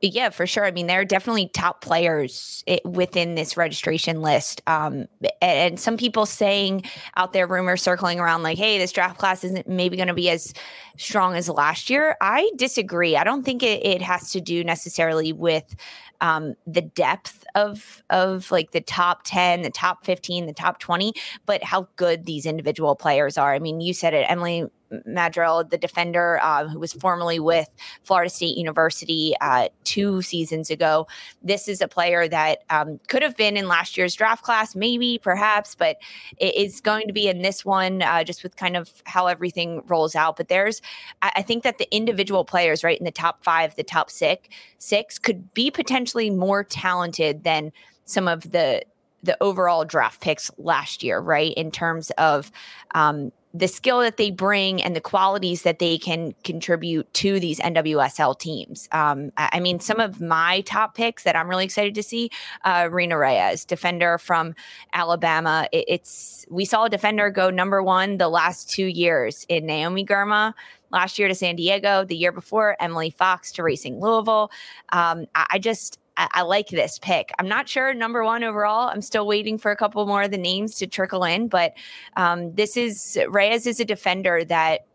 [0.00, 0.64] Yeah, for sure.
[0.64, 4.62] I mean, there are definitely top players within this registration list.
[4.68, 5.06] Um,
[5.42, 6.84] and some people saying
[7.16, 10.30] out there, rumors circling around like, hey, this draft class isn't maybe going to be
[10.30, 10.54] as
[10.98, 12.16] strong as last year.
[12.20, 13.16] I disagree.
[13.16, 15.74] I don't think it, it has to do necessarily with
[16.20, 21.12] um, the depth of of like the top 10 the top 15 the top 20
[21.46, 24.64] but how good these individual players are i mean you said it emily
[25.06, 27.68] Madril, the defender uh, who was formerly with
[28.04, 31.06] Florida State University uh, two seasons ago.
[31.42, 35.18] This is a player that um, could have been in last year's draft class, maybe,
[35.18, 35.96] perhaps, but
[36.38, 39.82] it is going to be in this one uh, just with kind of how everything
[39.86, 40.36] rolls out.
[40.36, 40.80] But there's,
[41.22, 44.48] I think that the individual players, right, in the top five, the top six,
[44.78, 47.72] six could be potentially more talented than
[48.04, 48.82] some of the
[49.22, 51.52] the overall draft picks last year, right?
[51.54, 52.52] In terms of
[52.94, 57.58] um, the skill that they bring and the qualities that they can contribute to these
[57.60, 58.88] NWSL teams.
[58.92, 62.30] Um, I mean, some of my top picks that I'm really excited to see:
[62.64, 64.54] uh, Reyna Reyes, defender from
[64.92, 65.66] Alabama.
[65.72, 70.04] It, it's we saw a defender go number one the last two years in Naomi
[70.04, 70.52] Girma
[70.90, 74.50] last year to San Diego, the year before Emily Fox to Racing Louisville.
[74.90, 77.30] Um, I, I just I, like this pick.
[77.38, 78.88] I'm not sure number one overall.
[78.88, 81.74] I'm still waiting for a couple more of the names to trickle in, but
[82.16, 84.87] um, this is Reyes is a defender that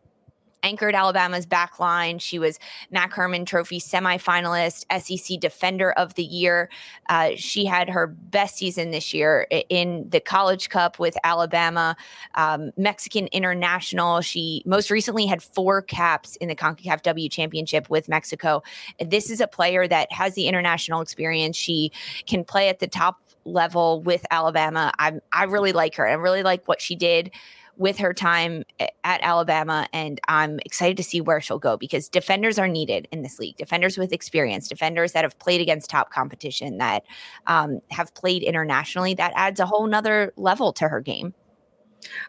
[0.64, 2.20] anchored Alabama's back line.
[2.20, 2.58] She was
[2.90, 6.70] MAC Hermann Trophy semifinalist, SEC Defender of the Year.
[7.10, 11.96] Uh, she had her best season this year in the College Cup with Alabama,
[12.36, 14.22] um, Mexican International.
[14.22, 18.64] She most recently had four caps in the CONCACAF W Championship with Mexico.
[19.00, 21.58] This is a player that has the international experience.
[21.58, 21.92] She
[22.26, 24.92] can play at the top level with Alabama.
[25.00, 26.08] I I really like her.
[26.08, 27.32] I really like what she did
[27.78, 29.88] with her time at Alabama.
[29.94, 33.58] And I'm excited to see where she'll go because defenders are needed in this league.
[33.58, 37.04] Defenders with experience, defenders that have played against top competition, that
[37.48, 39.14] um, have played internationally.
[39.14, 41.34] That adds a whole nother level to her game.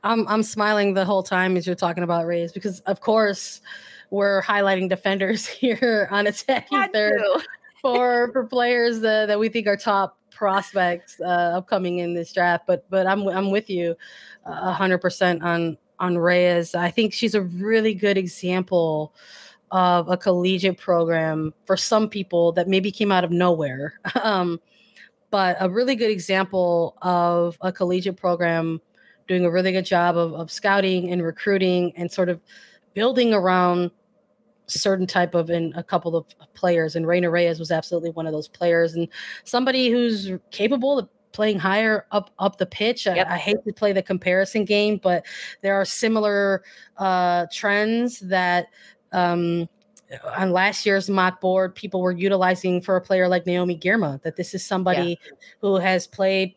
[0.03, 3.61] I'm I'm smiling the whole time as you're talking about Reyes because of course
[4.11, 7.21] we're highlighting defenders here on attacking third
[7.83, 12.67] for for players that, that we think are top prospects uh, upcoming in this draft.
[12.67, 13.97] But but I'm I'm with you
[14.45, 16.75] hundred percent on on Reyes.
[16.75, 19.15] I think she's a really good example
[19.71, 23.95] of a collegiate program for some people that maybe came out of nowhere.
[24.23, 24.61] Um,
[25.31, 28.81] but a really good example of a collegiate program
[29.27, 32.41] doing a really good job of, of scouting and recruiting and sort of
[32.95, 33.91] building around
[34.67, 38.33] certain type of in a couple of players and Reyna Reyes was absolutely one of
[38.33, 39.09] those players and
[39.45, 43.07] somebody who's capable of playing higher up up the pitch.
[43.07, 43.27] Yep.
[43.29, 45.27] I, I, hate to play the comparison game, but
[45.63, 46.63] there are similar
[46.97, 48.69] uh, trends that
[49.13, 49.69] um,
[50.37, 54.23] on last year's mock board people were utilizing for a player like Naomi Girma.
[54.23, 55.37] That this is somebody yeah.
[55.61, 56.55] who has played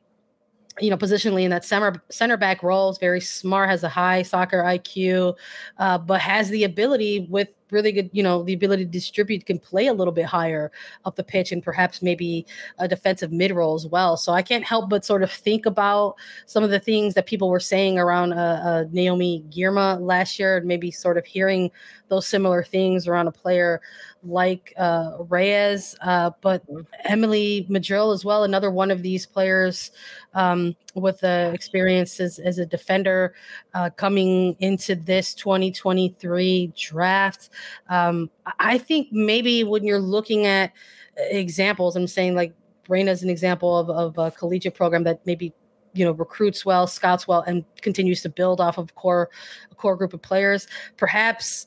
[0.79, 4.21] you know, positionally in that center center back role is very smart, has a high
[4.21, 5.35] soccer IQ,
[5.79, 9.59] uh, but has the ability with really good, you know, the ability to distribute, can
[9.59, 10.71] play a little bit higher
[11.05, 12.45] up the pitch and perhaps maybe
[12.79, 14.17] a defensive mid role as well.
[14.17, 17.49] So I can't help but sort of think about some of the things that people
[17.49, 21.71] were saying around uh, uh, Naomi Girma last year, and maybe sort of hearing
[22.09, 23.81] those similar things around a player
[24.23, 26.81] like uh, Reyes, uh, but mm-hmm.
[27.05, 29.91] Emily Madril as well, another one of these players
[30.33, 33.33] um, with the experience as, as a defender
[33.73, 37.49] uh, coming into this 2023 draft.
[37.89, 40.71] Um, I think maybe when you're looking at
[41.17, 42.53] examples, I'm saying like
[42.87, 45.53] Brain is an example of, of a collegiate program that maybe
[45.93, 49.29] you know recruits well, scouts well, and continues to build off of core
[49.71, 50.67] a core group of players.
[50.95, 51.65] Perhaps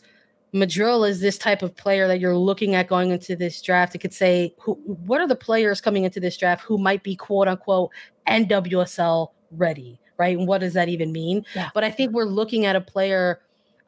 [0.54, 3.94] Madril is this type of player that you're looking at going into this draft.
[3.94, 7.14] It could say, who, what are the players coming into this draft who might be
[7.14, 7.90] quote unquote
[8.26, 10.36] NWSL ready, right?
[10.36, 11.44] And what does that even mean?
[11.54, 11.70] Yeah.
[11.74, 13.40] But I think we're looking at a player,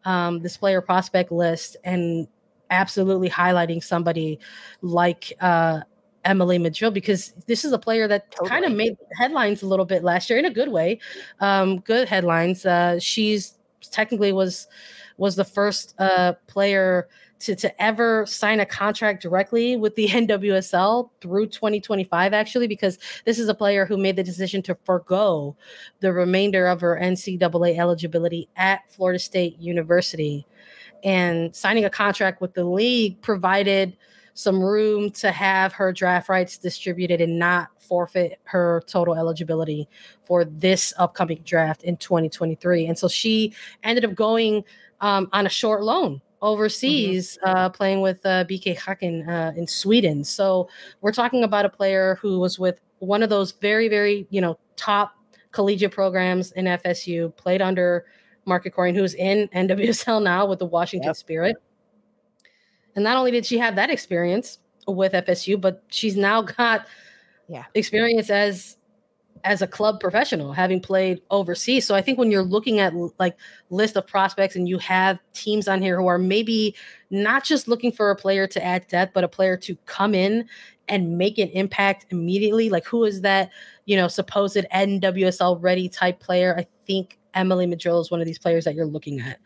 [0.05, 2.29] um, this player prospect list, and
[2.71, 4.39] absolutely highlighting somebody
[4.81, 5.81] like uh,
[6.25, 8.49] Emily Madril because this is a player that totally.
[8.49, 11.01] kind of made headlines a little bit last year in a good way,
[11.41, 12.65] um, good headlines.
[12.65, 13.59] Uh, she's
[13.91, 14.67] technically was
[15.19, 17.09] was the first uh, player
[17.43, 23.39] to, to ever sign a contract directly with the NWSL through 2025, actually, because this
[23.39, 25.57] is a player who made the decision to forego
[26.01, 30.47] the remainder of her NCAA eligibility at Florida State University.
[31.03, 33.97] And signing a contract with the league provided
[34.35, 39.89] some room to have her draft rights distributed and not forfeit her total eligibility
[40.25, 42.87] for this upcoming draft in 2023.
[42.87, 44.65] And so she ended up going
[45.01, 47.57] um, on a short loan overseas mm-hmm.
[47.57, 50.25] uh, playing with uh, BK Häcken uh, in Sweden.
[50.25, 50.69] So
[51.01, 54.59] we're talking about a player who was with one of those very, very, you know,
[54.77, 55.13] top
[55.53, 58.07] collegiate programs in FSU, played under
[58.45, 61.17] Mark Krikorian, who's in NWSL now with the Washington yep.
[61.17, 61.57] Spirit.
[62.95, 66.87] And not only did she have that experience with FSU, but she's now got
[67.49, 67.65] yeah.
[67.75, 68.77] experience as
[69.45, 71.87] as a club professional, having played overseas.
[71.87, 73.37] So I think when you're looking at like
[73.71, 76.77] list of prospects and you have teams on here who are maybe
[77.11, 80.49] not just looking for a player to add depth, but a player to come in
[80.89, 82.71] and make an impact immediately.
[82.71, 83.51] Like who is that,
[83.85, 86.55] you know, supposed NWSL ready type player?
[86.57, 89.39] I think Emily Madril is one of these players that you're looking at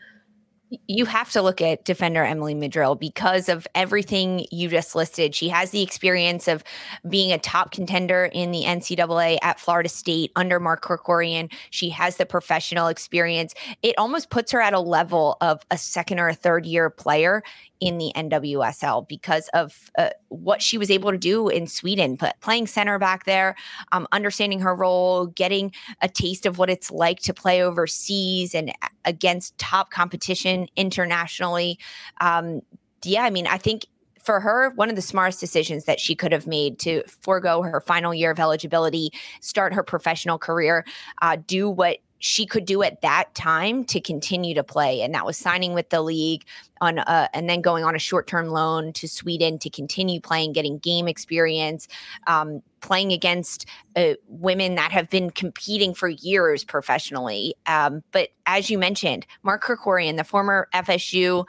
[0.88, 5.34] you have to look at defender Emily Madril because of everything you just listed.
[5.34, 6.64] She has the experience of
[7.08, 11.52] being a top contender in the NCAA at Florida State under Mark Krikorian.
[11.70, 13.54] She has the professional experience.
[13.82, 17.42] It almost puts her at a level of a second or a third year player
[17.80, 22.40] in the NWSL because of uh, what she was able to do in Sweden, but
[22.40, 23.54] playing center back there,
[23.92, 28.72] um, understanding her role, getting a taste of what it's like to play overseas and
[29.04, 31.78] against top competition internationally.
[32.20, 32.62] Um,
[33.04, 33.86] yeah, I mean, I think
[34.22, 37.80] for her, one of the smartest decisions that she could have made to forego her
[37.80, 40.84] final year of eligibility, start her professional career,
[41.22, 45.26] uh, do what she could do at that time to continue to play and that
[45.26, 46.44] was signing with the league
[46.80, 50.78] on uh, and then going on a short-term loan to sweden to continue playing getting
[50.78, 51.88] game experience
[52.26, 53.66] um, playing against
[53.96, 59.62] uh, women that have been competing for years professionally um, but as you mentioned mark
[59.62, 61.44] krikorian the former fsu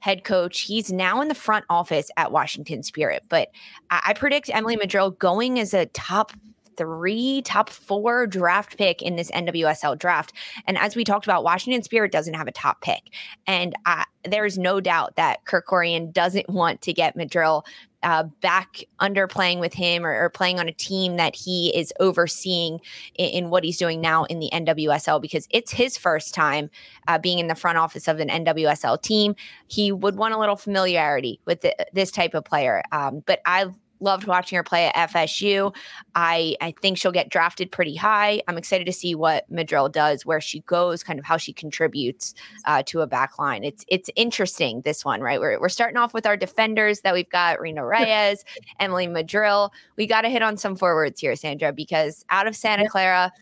[0.00, 0.60] head coach.
[0.62, 3.22] He's now in the front office at Washington Spirit.
[3.28, 3.50] But
[3.90, 6.32] I, I predict Emily Madril going as a top
[6.76, 10.32] three, top four draft pick in this NWSL draft.
[10.66, 13.12] And as we talked about, Washington Spirit doesn't have a top pick.
[13.46, 17.64] And uh, there's no doubt that Krikorian doesn't want to get Madril
[18.02, 21.92] uh, back under playing with him or, or, playing on a team that he is
[22.00, 22.80] overseeing
[23.14, 26.70] in, in, what he's doing now in the NWSL because it's his first time
[27.08, 29.34] uh, being in the front office of an NWSL team.
[29.66, 32.82] He would want a little familiarity with the, this type of player.
[32.90, 35.74] Um, but I've loved watching her play at FSU.
[36.14, 38.42] I I think she'll get drafted pretty high.
[38.48, 42.34] I'm excited to see what Madril does, where she goes, kind of how she contributes
[42.64, 43.64] uh, to a back line.
[43.64, 45.40] It's it's interesting this one, right?
[45.40, 48.44] We're we're starting off with our defenders that we've got Reyna Reyes,
[48.80, 49.70] Emily Madril.
[49.96, 53.32] We got to hit on some forwards here, Sandra, because out of Santa Clara,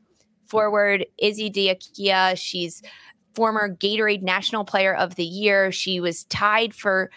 [0.46, 2.82] forward Izzy D'Aquila, she's
[3.34, 5.70] former Gatorade National Player of the Year.
[5.70, 7.10] She was tied for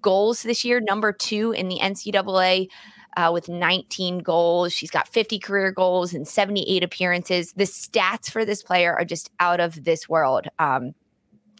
[0.00, 2.68] goals this year, number two in the NCAA.
[3.16, 4.72] Uh, with 19 goals.
[4.72, 7.52] She's got 50 career goals and 78 appearances.
[7.52, 10.46] The stats for this player are just out of this world.
[10.60, 10.94] Um,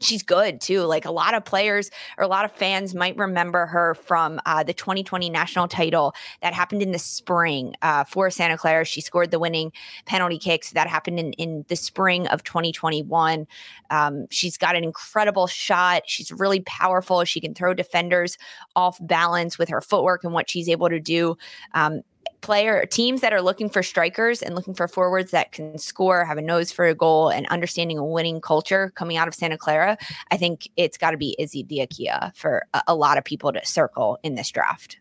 [0.01, 0.83] she's good too.
[0.83, 4.63] Like a lot of players or a lot of fans might remember her from uh,
[4.63, 8.85] the 2020 national title that happened in the spring uh, for Santa Clara.
[8.85, 9.73] She scored the winning
[10.07, 10.73] penalty kicks.
[10.73, 13.47] That happened in, in the spring of 2021.
[13.91, 16.03] Um, she's got an incredible shot.
[16.07, 17.25] She's really powerful.
[17.25, 18.39] She can throw defenders
[18.77, 21.37] off balance with her footwork and what she's able to do.
[21.75, 22.03] Um,
[22.41, 26.39] player teams that are looking for strikers and looking for forwards that can score, have
[26.39, 29.99] a nose for a goal, and understanding a winning culture coming out of Santa Clara,
[30.31, 33.65] I think it's got to be Izzy D'Aquila for a, a, lot of people to
[33.65, 34.99] circle in this draft.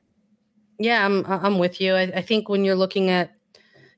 [0.79, 1.93] Yeah, I'm I'm with you.
[1.93, 3.31] I, I think when you're looking at,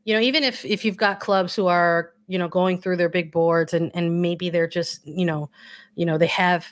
[0.06, 3.10] you know, even if if you've got clubs who are you know going through their
[3.10, 5.50] big boards and and maybe they're just you know,
[5.96, 6.66] you know they have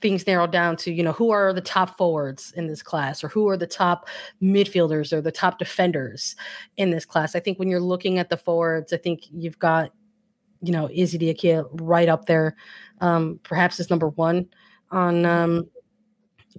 [0.00, 3.28] things narrowed down to you know who are the top forwards in this class or
[3.28, 4.08] who are the top
[4.42, 6.36] midfielders or the top defenders
[6.76, 9.92] in this class i think when you're looking at the forwards i think you've got
[10.62, 12.56] you know izzy d'aquila right up there
[13.00, 14.46] um perhaps is number one
[14.90, 15.68] on um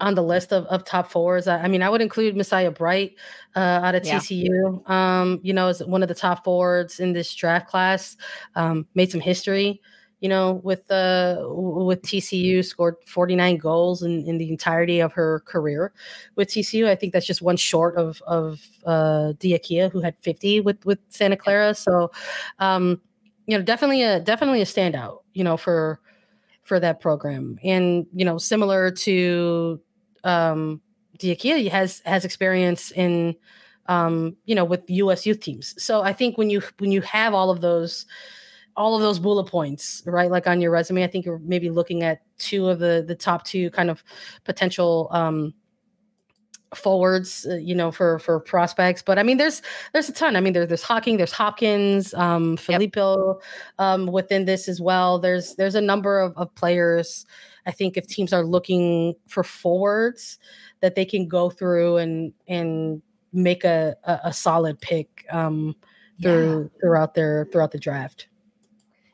[0.02, 1.48] on the list of, of top forwards.
[1.48, 3.16] I, I mean, I would include Messiah Bright
[3.56, 4.18] uh, out of yeah.
[4.18, 4.90] TCU.
[4.90, 8.16] Um, you know, as one of the top forwards in this draft class.
[8.56, 9.82] Um, made some history
[10.20, 15.42] you know, with uh with TCU, scored 49 goals in, in the entirety of her
[15.46, 15.94] career
[16.36, 16.88] with TCU.
[16.88, 21.00] I think that's just one short of of uh D'Aquila, who had 50 with with
[21.10, 21.74] Santa Clara.
[21.74, 22.12] So
[22.60, 23.02] um,
[23.48, 26.00] you know, definitely a definitely a standout, you know, for
[26.64, 27.58] for that program.
[27.64, 29.80] And, you know, similar to
[30.24, 30.82] um
[31.18, 33.36] D'Aquila has has experience in
[33.90, 35.74] um, you know, with US youth teams.
[35.84, 38.06] So I think when you when you have all of those
[38.80, 40.32] all of those bullet points, right?
[40.32, 43.46] Like on your resume, I think you're maybe looking at two of the the top
[43.46, 44.04] two kind of
[44.46, 45.54] potential um
[46.74, 49.02] forwards, uh, you know, for for prospects.
[49.02, 49.62] But I mean, there's
[49.92, 50.38] there's a ton.
[50.38, 53.42] I mean, there's there's Hawking, there's Hopkins, um, Filippo
[53.80, 55.20] um, within this as well.
[55.20, 57.26] There's there's a number of, of players.
[57.66, 60.40] I think if teams are looking for forwards,
[60.80, 63.02] that they can go through and and
[63.34, 65.76] make a a, a solid pick um,
[66.22, 66.80] through yeah.
[66.80, 68.29] throughout their throughout the draft.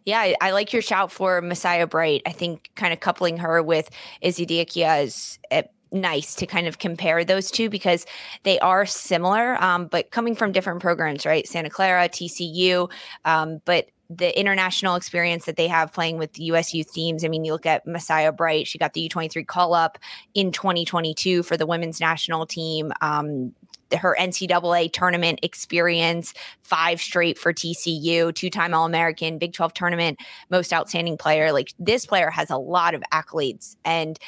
[0.06, 2.22] Yeah, I, I, like your shout for Messiah Bright.
[2.28, 3.90] I think kind of coupling her with
[4.22, 8.06] Izzy D'Aquila is, it, nice to kind of compare those two because
[8.44, 11.48] they are similar, um, but coming from different programs, right?
[11.48, 12.92] Santa Clara, TCU,
[13.24, 17.26] um, but the international experience that they have playing with US youth teams.
[17.26, 19.98] I mean, you look at Messiah Bright, she got the U23 call up
[20.36, 22.92] in 2022 for the women's national team.
[23.02, 23.54] Um,
[23.96, 26.34] her NCAA tournament experience,
[26.64, 30.20] five straight for TCU, two time All American, Big 12 tournament,
[30.50, 31.52] most outstanding player.
[31.52, 33.76] Like this player has a lot of accolades.
[33.86, 34.20] And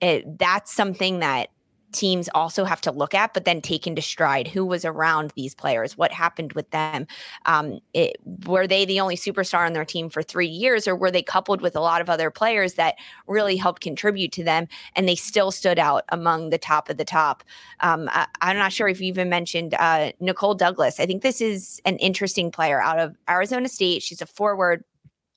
[0.00, 1.50] it, that's something that
[1.92, 5.54] teams also have to look at, but then take into stride who was around these
[5.54, 7.06] players, what happened with them.
[7.46, 8.16] Um, it,
[8.46, 11.60] were they the only superstar on their team for three years, or were they coupled
[11.60, 15.50] with a lot of other players that really helped contribute to them and they still
[15.50, 17.42] stood out among the top of the top?
[17.80, 21.00] Um, I, am not sure if you even mentioned uh, Nicole Douglas.
[21.00, 24.02] I think this is an interesting player out of Arizona State.
[24.02, 24.84] She's a forward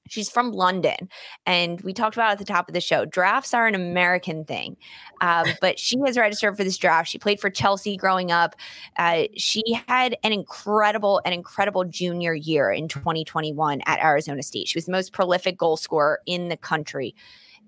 [0.10, 1.10] She's from London.
[1.46, 4.78] And we talked about at the top of the show drafts are an American thing.
[5.22, 7.10] Um, but she has registered for this draft.
[7.10, 8.56] She played for Chelsea growing up.
[8.98, 14.68] Uh, she had an incredible, an incredible junior year in 2021 at Arizona State.
[14.68, 17.16] She was the most prolific goal scorer in the country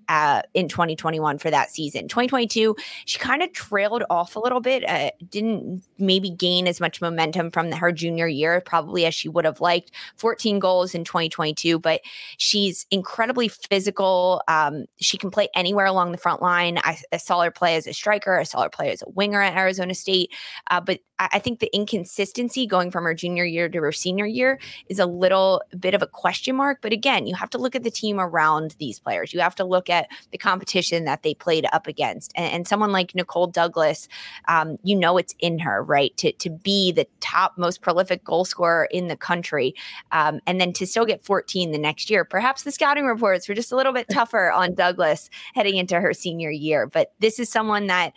[0.08, 2.08] uh, in 2021 for that season.
[2.08, 7.00] 2022, she kind of trailed off a little bit, uh, didn't maybe gain as much
[7.00, 9.90] momentum from her junior year, probably as she would have liked.
[10.16, 12.00] 14 goals in 2022, but
[12.36, 14.42] she's incredibly physical.
[14.48, 16.78] Um, she can play anywhere along the front line.
[16.78, 19.40] I, I, saw her play as a striker, I saw her play as a winger
[19.40, 20.30] at Arizona State,
[20.70, 24.26] uh, but I, I think the inconsistency going from her junior year to her senior
[24.26, 26.78] year is a little bit of a question mark.
[26.82, 29.32] But again, you have to look at the team around these players.
[29.32, 29.93] You have to look at
[30.30, 32.32] the competition that they played up against.
[32.34, 34.08] And, and someone like Nicole Douglas,
[34.48, 36.16] um, you know, it's in her, right?
[36.18, 39.74] To, to be the top most prolific goal scorer in the country.
[40.12, 42.24] Um, and then to still get 14 the next year.
[42.24, 46.12] Perhaps the scouting reports were just a little bit tougher on Douglas heading into her
[46.12, 46.86] senior year.
[46.86, 48.12] But this is someone that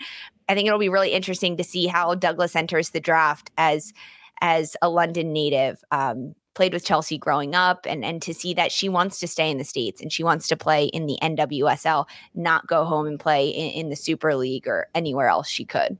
[0.50, 3.94] I think it'll be really interesting to see how Douglas enters the draft as
[4.42, 5.84] as a London native.
[5.92, 9.50] Um, played with Chelsea growing up and and to see that she wants to stay
[9.52, 13.20] in the states and she wants to play in the NWSL, not go home and
[13.20, 16.00] play in, in the Super League or anywhere else she could.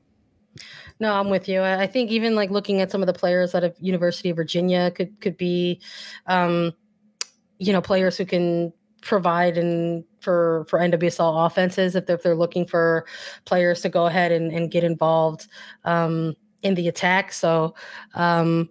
[0.98, 1.62] No, I'm with you.
[1.62, 4.90] I think even like looking at some of the players out of University of Virginia
[4.90, 5.80] could could be,
[6.26, 6.74] um,
[7.58, 12.34] you know, players who can provide and for for NWSL offenses if they're, if they're
[12.34, 13.06] looking for
[13.44, 15.46] players to go ahead and, and get involved
[15.84, 16.34] um,
[16.64, 17.32] in the attack.
[17.32, 17.76] So
[18.14, 18.68] um,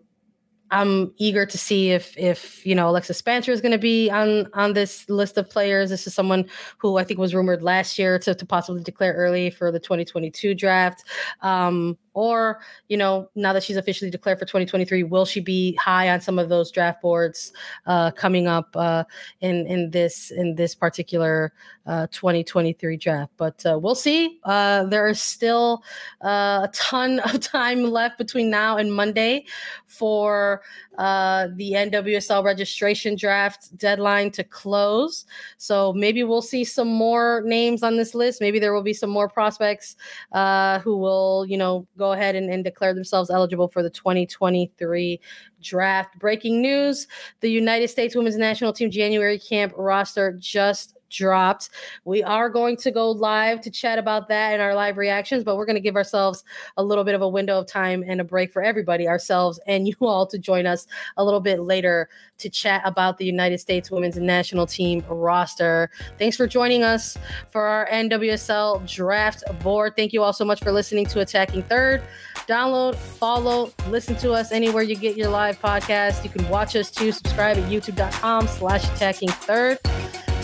[0.72, 4.48] I'm eager to see if if you know Alexis Spaanstra is going to be on
[4.54, 5.90] on this list of players.
[5.90, 6.46] This is someone
[6.78, 10.56] who I think was rumored last year to, to possibly declare early for the 2022
[10.56, 11.04] draft.
[11.42, 16.10] Um, or, you know, now that she's officially declared for 2023, will she be high
[16.10, 17.54] on some of those draft boards
[17.86, 19.04] uh, coming up uh,
[19.42, 21.54] in in this in this particular
[21.86, 23.32] uh, 2023 draft?
[23.38, 24.40] But uh, we'll see.
[24.44, 25.84] Uh, there is still
[26.26, 29.46] uh, a ton of time left between now and Monday
[29.86, 30.64] for
[30.98, 35.26] the NWSL registration draft deadline to close.
[35.58, 38.42] So maybe we'll see some more names on this list.
[38.42, 39.96] Maybe there will be some more prospects
[40.34, 45.20] who will, you know, go ahead and, and declare themselves eligible for the 2023
[45.62, 46.18] draft.
[46.20, 47.08] Breaking news
[47.42, 51.70] the United States women's national team January camp roster just dropped.
[52.06, 55.58] We are going to go live to chat about that and our live reactions, but
[55.58, 56.44] we're going to give ourselves
[56.78, 59.88] a little bit of a window of time and a break for everybody, ourselves and
[59.88, 60.88] you all, to join us
[61.18, 65.90] a little bit later to chat about the United States women's national team roster.
[66.20, 67.18] Thanks for joining us
[67.50, 69.96] for our NWSL draft board.
[69.96, 72.04] Thank you all so much for listening to Attacking Third.
[72.48, 76.24] Download, follow, listen to us anywhere you get your live podcast.
[76.24, 77.12] You can watch us too.
[77.12, 79.80] Subscribe at youtube.com slash attacking third.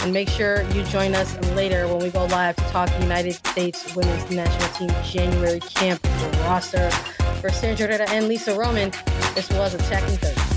[0.04, 3.96] And make sure you join us later when we go live to talk United States
[3.96, 6.06] Women's National Team January camp
[6.42, 6.92] roster.
[7.40, 8.92] For Sandra Herrera and Lisa Roman,
[9.34, 10.54] this was Attacking Third.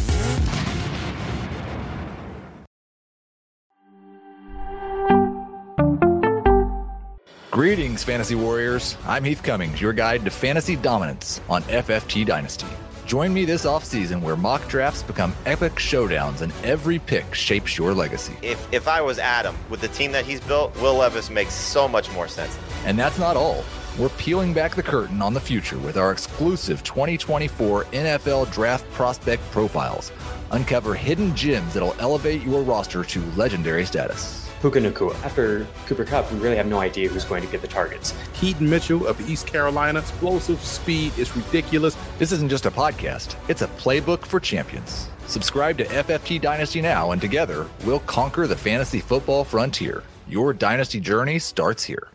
[7.53, 8.97] Greetings, Fantasy Warriors.
[9.07, 12.67] I'm Heath Cummings, your guide to fantasy dominance on FFT Dynasty.
[13.07, 17.95] Join me this offseason where mock drafts become epic showdowns and every pick shapes your
[17.95, 18.37] legacy.
[18.43, 21.87] If, if I was Adam, with the team that he's built, Will Levis makes so
[21.87, 22.59] much more sense.
[22.85, 23.63] And that's not all.
[23.97, 29.41] We're peeling back the curtain on the future with our exclusive 2024 NFL Draft Prospect
[29.53, 30.11] Profiles.
[30.51, 34.46] Uncover hidden gems that'll elevate your roster to legendary status.
[34.67, 35.15] Puka Nacua.
[35.23, 38.13] After Cooper Kupp, we really have no idea who's going to get the targets.
[38.35, 41.97] Keaton Mitchell of East Carolina, explosive speed is ridiculous.
[42.19, 45.09] This isn't just a podcast, it's a playbook for champions.
[45.29, 50.03] Subscribe to FFT Dynasty now, and together we'll conquer the fantasy football frontier.
[50.27, 52.09] Your dynasty journey starts here.